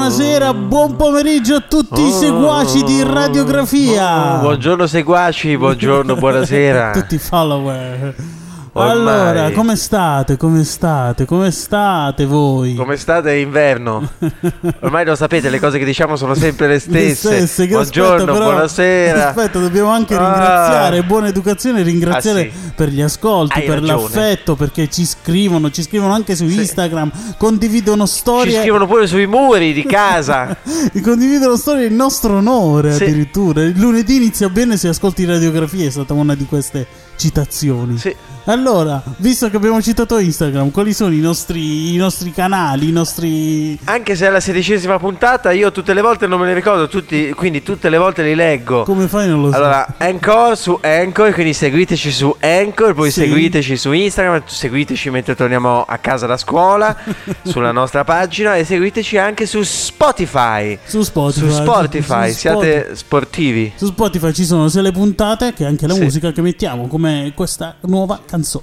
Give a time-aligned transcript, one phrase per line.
[0.00, 4.38] buonasera, buon pomeriggio a tutti i seguaci di radiografia.
[4.38, 6.92] Oh, buongiorno seguaci, buongiorno, buonasera.
[6.96, 8.14] tutti i follower.
[8.72, 10.36] Ormai- Allora, come state?
[10.36, 11.24] Come state?
[11.24, 12.74] Come state voi?
[12.76, 14.08] Come state inverno?
[14.82, 17.14] Ormai lo sapete, le cose che diciamo sono sempre le Le stesse.
[17.38, 19.28] stesse, che buongiorno, aspetta, però- buonasera.
[19.30, 20.18] Aspetta, dobbiamo anche Ah.
[20.18, 22.72] ringraziare, buona educazione, ringraziare Ah, sì.
[22.76, 24.02] per gli ascolti, Hai per ragione.
[24.02, 26.58] l'affetto, perché ci scrivono, ci scrivono anche su Sì.
[26.60, 28.60] Instagram, condividono Ci storie.
[28.60, 30.56] scrivono pure sui muri di casa.
[31.02, 33.02] Condividono storie in nostro onore Sì.
[33.02, 33.62] addirittura.
[33.62, 37.98] Il lunedì inizia bene se ascolti radiografie, è stata una di queste citazioni.
[37.98, 38.14] Sì.
[38.44, 43.78] Allora, visto che abbiamo citato Instagram, quali sono i nostri, i nostri canali, i nostri...
[43.84, 47.30] Anche se è la sedicesima puntata, io tutte le volte non me ne ricordo, tutti,
[47.32, 48.82] quindi tutte le volte li leggo.
[48.84, 49.56] Come fai non lo so.
[49.56, 53.20] Allora, Anchor su Anchor, quindi seguiteci su Anchor, poi Sì.
[53.20, 56.96] seguiteci su Instagram, seguiteci mentre torniamo a casa da scuola,
[57.44, 60.78] sulla nostra pagina e seguiteci anche su Spotify.
[60.84, 61.46] su Spotify.
[61.46, 63.72] Su Spotify, su siate sportivi.
[63.76, 66.00] Su Spotify ci sono sia le puntate che anche la Sì.
[66.00, 68.62] musica che mettiamo, come questa nuova تنسق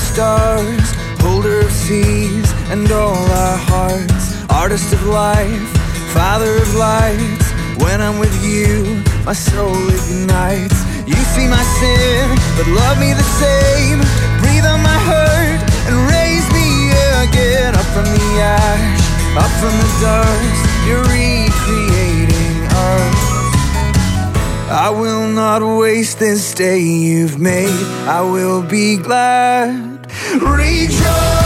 [0.00, 0.86] stars,
[1.20, 5.68] holder of seas and all our hearts, artist of life,
[6.12, 7.46] father of lights.
[7.82, 10.78] When I'm with you, my soul ignites.
[11.06, 13.98] You see my sin, but love me the same.
[14.40, 16.92] Breathe on my hurt and raise me
[17.24, 17.74] again.
[17.74, 19.04] Up from the ash,
[19.36, 22.09] up from the dust, you're recreating us.
[24.70, 27.68] I will not waste this day you've made.
[28.06, 30.06] I will be glad.
[30.40, 31.39] Rejoice.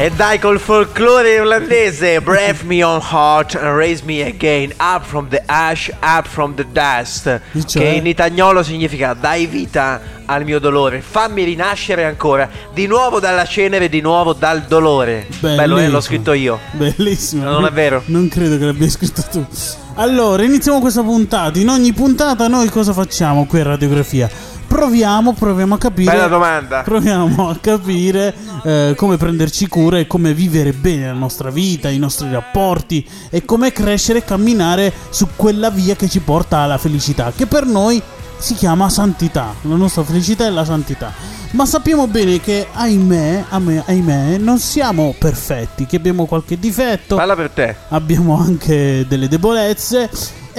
[0.00, 5.28] E dai col folklore irlandese, Breath me on heart and raise me again, up from
[5.28, 7.24] the ash, up from the dust,
[7.66, 7.82] cioè?
[7.82, 13.44] che in italiano significa dai vita al mio dolore, fammi rinascere ancora, di nuovo dalla
[13.44, 15.26] cenere, di nuovo dal dolore.
[15.38, 15.66] Bello, eh?
[15.66, 15.90] Bellissimo.
[15.90, 16.58] L'ho scritto io.
[16.70, 17.44] Bellissimo.
[17.44, 18.02] Non è vero?
[18.06, 19.46] Non credo che l'abbia scritto tu.
[19.96, 21.58] Allora, iniziamo questa puntata.
[21.58, 24.30] In ogni puntata noi cosa facciamo qui a Radiografia?
[24.70, 26.12] Proviamo, proviamo a capire.
[26.12, 26.82] Bella domanda.
[26.82, 28.32] Proviamo a capire
[28.62, 33.44] eh, come prenderci cura e come vivere bene la nostra vita, i nostri rapporti e
[33.44, 38.00] come crescere e camminare su quella via che ci porta alla felicità, che per noi
[38.38, 39.54] si chiama santità.
[39.62, 41.12] La nostra felicità è la santità.
[41.50, 47.50] Ma sappiamo bene che, ahimè, ahimè, non siamo perfetti, che abbiamo qualche difetto Parla per
[47.50, 47.74] te.
[47.88, 50.08] abbiamo anche delle debolezze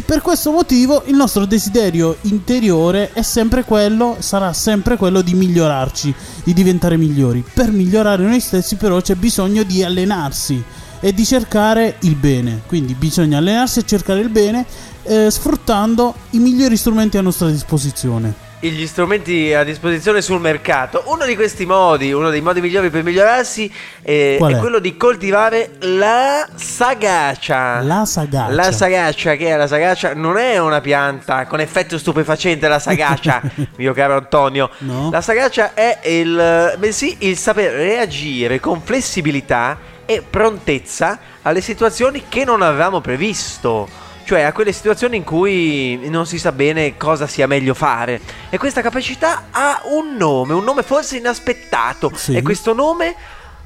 [0.00, 5.34] e per questo motivo il nostro desiderio interiore è sempre quello, sarà sempre quello di
[5.34, 7.44] migliorarci, di diventare migliori.
[7.52, 10.62] Per migliorare noi stessi però c'è bisogno di allenarsi
[11.00, 12.62] e di cercare il bene.
[12.66, 14.64] Quindi bisogna allenarsi e cercare il bene
[15.02, 18.49] eh, sfruttando i migliori strumenti a nostra disposizione.
[18.62, 21.04] Gli strumenti a disposizione sul mercato.
[21.06, 24.44] Uno di questi modi, uno dei modi migliori per migliorarsi eh, è?
[24.44, 24.58] è?
[24.58, 27.80] quello di coltivare la sagacia.
[27.80, 28.52] La sagacia.
[28.52, 32.68] La sagacia, che è la sagacia, non è una pianta con effetto stupefacente.
[32.68, 33.40] La sagacia,
[33.76, 34.68] mio caro Antonio.
[34.80, 35.08] No.
[35.10, 42.44] La sagacia è il, bensì il saper reagire con flessibilità e prontezza alle situazioni che
[42.44, 44.09] non avevamo previsto.
[44.24, 48.20] Cioè a quelle situazioni in cui non si sa bene cosa sia meglio fare.
[48.48, 52.12] E questa capacità ha un nome, un nome forse inaspettato.
[52.14, 52.36] Sì.
[52.36, 53.14] E questo nome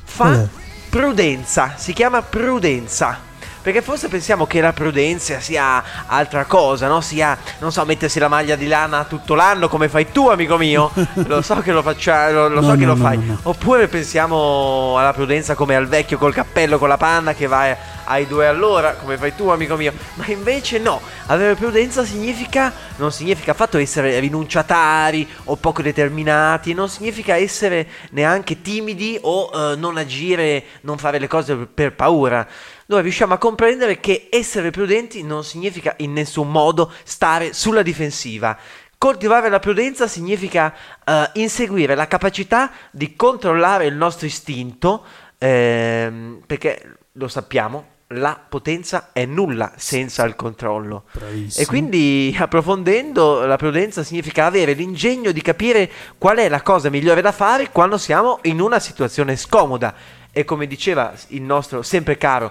[0.04, 0.48] fa
[0.88, 1.74] prudenza.
[1.76, 3.32] Si chiama prudenza.
[3.64, 7.00] Perché forse pensiamo che la prudenza sia altra cosa, no?
[7.00, 10.90] Sia, non so, mettersi la maglia di lana tutto l'anno come fai tu, amico mio.
[11.26, 13.38] Lo so che lo faccia, lo, lo No, so che no, lo no, fai.
[13.44, 17.74] Oppure pensiamo alla prudenza come al vecchio col cappello, con la panna che va
[18.04, 19.92] ai due all'ora, come fai tu, amico mio.
[20.14, 26.88] Ma invece no, avere prudenza significa, non significa affatto essere rinunciatari o poco determinati, non
[26.88, 32.46] significa essere neanche timidi o eh, non agire, non fare le cose per, paura.
[32.86, 38.56] Noi riusciamo a comprendere che essere prudenti non significa in nessun modo stare sulla difensiva.
[38.98, 40.74] coltivare la prudenza significa
[41.04, 45.04] eh, inseguire la capacità di controllare il nostro istinto,
[45.36, 51.04] ehm, perché lo sappiamo, la potenza è nulla senza il controllo.
[51.12, 51.62] Bravissimo.
[51.62, 57.20] E quindi approfondendo la prudenza significa avere l'ingegno di capire qual è la cosa migliore
[57.20, 59.94] da fare quando siamo in una situazione scomoda.
[60.32, 62.50] E come diceva il nostro sempre caro,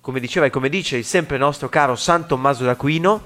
[0.00, 3.22] come diceva e come dice il sempre nostro caro San Tommaso d'Aquino,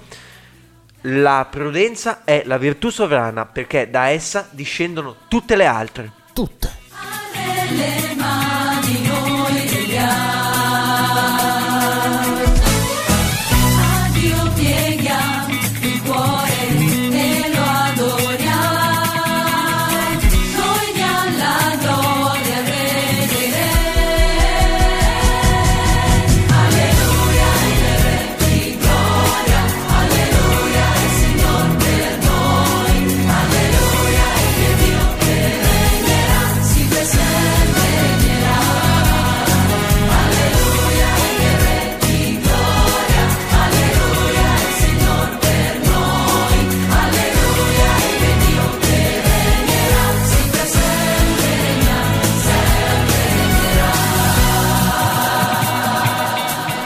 [1.02, 6.12] la prudenza è la virtù sovrana perché da essa discendono tutte le altre.
[6.32, 6.78] Tutte.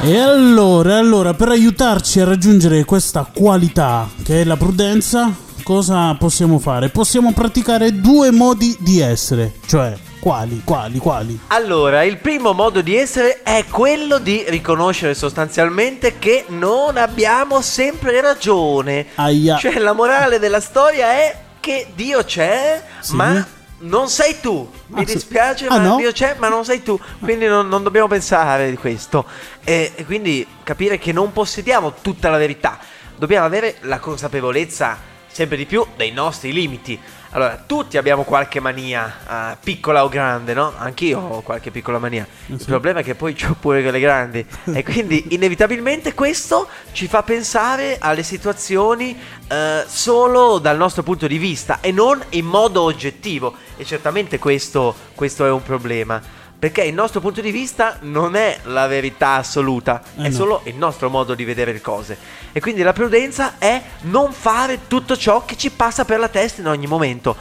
[0.06, 6.58] E allora, allora, per aiutarci a raggiungere questa qualità che è la prudenza, cosa possiamo
[6.58, 6.90] fare?
[6.90, 11.38] Possiamo praticare due modi di essere, cioè quali, quali, quali?
[11.48, 18.20] Allora, il primo modo di essere è quello di riconoscere sostanzialmente che non abbiamo sempre
[18.20, 19.06] ragione.
[19.14, 19.56] Aia.
[19.56, 23.14] Cioè, la morale della storia è che Dio c'è, Sì.
[23.16, 23.46] ma
[23.84, 24.70] non sei tu.
[24.88, 25.96] Mi Ah, dispiace, Ah, ma no?
[26.12, 26.98] C'è, ma non sei tu.
[27.20, 29.24] Quindi non, non dobbiamo pensare di questo.
[29.64, 32.78] E, e quindi capire che non possediamo tutta la verità.
[33.16, 36.98] Dobbiamo avere la consapevolezza sempre di più dei nostri limiti.
[37.30, 40.72] Allora, tutti abbiamo qualche mania, eh, piccola o grande, no?
[40.76, 42.24] Anch'io ho qualche piccola mania.
[42.46, 42.66] Il sì.
[42.66, 44.46] problema è che poi ho pure quelle grandi.
[44.72, 51.38] e quindi, inevitabilmente, questo ci fa pensare alle situazioni eh, solo dal nostro punto di
[51.38, 53.56] vista e non in modo oggettivo.
[53.76, 56.22] E certamente questo, questo è un problema.
[56.64, 60.34] Perché il nostro punto di vista non è la verità assoluta, Eh è no.
[60.34, 62.16] solo il nostro modo di vedere le cose.
[62.52, 66.62] E quindi la prudenza è non fare tutto ciò che ci passa per la testa
[66.62, 67.36] in ogni momento.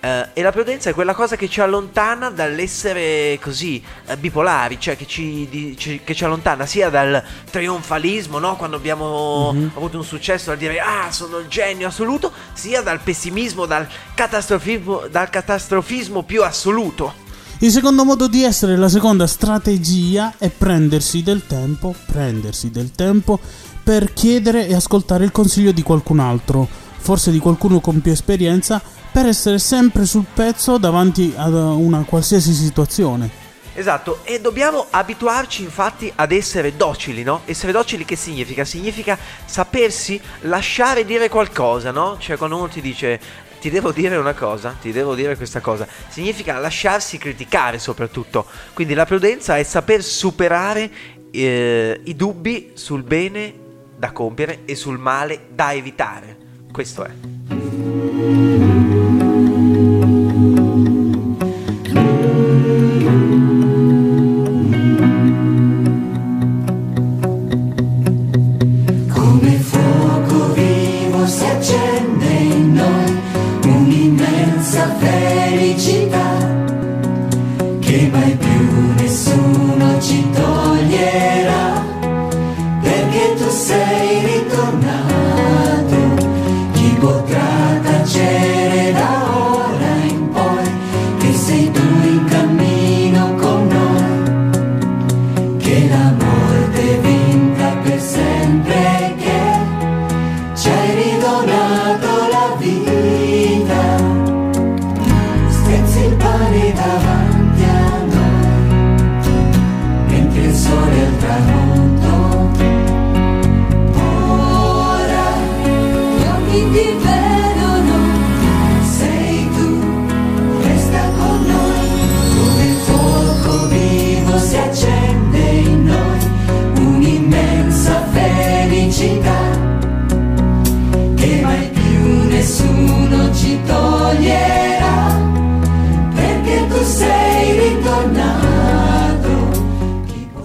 [0.00, 4.96] Eh, e la prudenza è quella cosa che ci allontana dall'essere così eh, bipolari, cioè
[4.96, 8.56] che ci, di- ci- che ci allontana sia dal trionfalismo, no?
[8.56, 9.70] quando abbiamo Mhm.
[9.76, 13.86] avuto un successo al dire ah sono il genio assoluto, sia dal pessimismo, dal
[14.16, 17.22] catastrofismo, dal catastrofismo più assoluto.
[17.64, 23.40] Il secondo modo di essere, la seconda strategia è prendersi del tempo, prendersi del tempo
[23.82, 26.68] per chiedere e ascoltare il consiglio di qualcun altro,
[26.98, 32.52] forse di qualcuno con più esperienza, per essere sempre sul pezzo davanti ad una qualsiasi
[32.52, 33.30] situazione.
[33.76, 37.40] Esatto, e dobbiamo abituarci infatti ad essere docili, no?
[37.44, 38.64] Essere docili che significa?
[38.64, 42.16] Significa sapersi lasciare dire qualcosa, no?
[42.20, 43.18] Cioè quando uno ti dice
[43.64, 48.44] ti devo dire una cosa, ti devo dire questa cosa, significa lasciarsi criticare soprattutto.
[48.74, 50.90] Quindi la prudenza è saper superare
[51.30, 53.54] eh, i dubbi sul bene
[53.96, 56.36] da compiere e sul male da evitare.
[56.70, 58.63] Questo è.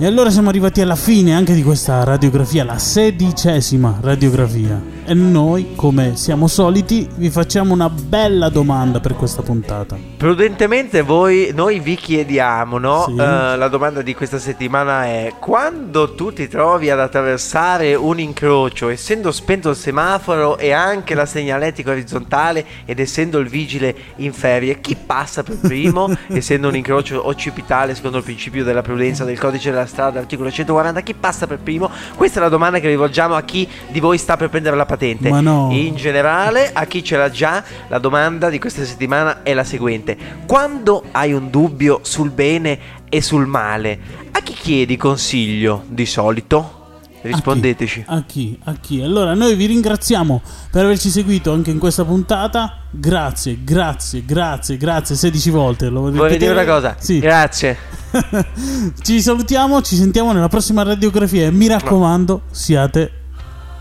[0.10, 4.98] Allora siamo arrivati alla fine anche di questa radiografia, la sedicesima radiografia.
[5.06, 9.98] E noi, come siamo soliti, vi facciamo una bella domanda per questa puntata.
[10.18, 13.06] Prudentemente voi, noi vi chiediamo, no?
[13.08, 13.14] Sì.
[13.14, 18.90] Eh, la domanda di questa settimana è: quando tu ti trovi ad attraversare un incrocio,
[18.90, 24.80] essendo spento il semaforo e anche la segnaletica orizzontale ed essendo il vigile in ferie,
[24.80, 26.08] chi passa per primo?
[26.30, 31.02] essendo un incrocio occipitale secondo il principio della prudenza del codice della strada, articolo 140,
[31.02, 31.90] chi passa per primo?
[32.16, 35.30] Questa è la domanda che rivolgiamo a chi di voi sta per prendere la patente.
[35.30, 35.70] Ma no.
[35.72, 40.18] In generale, a chi ce l'ha già, la domanda di questa settimana è la seguente:
[40.46, 42.80] quando hai un dubbio sul bene
[43.10, 44.00] e sul male,
[44.32, 46.78] a chi chiedi consiglio di solito?
[47.22, 48.06] Rispondeteci.
[48.08, 48.58] A chi?
[48.64, 49.02] A chi?
[49.02, 50.42] Allora, noi vi ringraziamo
[50.72, 52.84] per averci seguito anche in questa puntata.
[52.90, 55.90] Grazie, grazie, grazie, grazie 16 volte.
[55.90, 56.96] Lo Vorrei dire una cosa.
[56.98, 57.20] Sì.
[57.20, 57.99] Grazie.
[59.02, 63.12] ci salutiamo, ci sentiamo nella prossima radiografia e mi raccomando, siate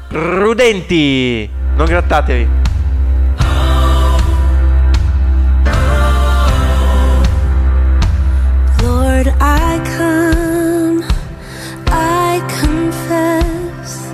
[0.08, 1.48] Prudenti!
[1.76, 2.48] Non grattatevi.
[8.82, 11.04] Lord, I come,
[11.88, 14.12] I confess,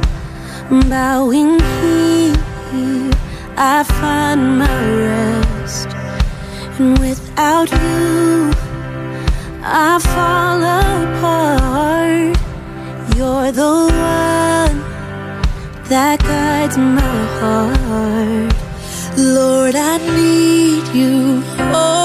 [0.89, 3.11] bowing here,
[3.57, 5.89] I find my rest,
[6.79, 8.54] and without you,
[9.67, 12.37] I fall apart.
[13.17, 14.77] You're the one
[15.89, 18.55] that guides my heart.
[19.17, 21.43] Lord, I need you.
[21.73, 22.04] Oh,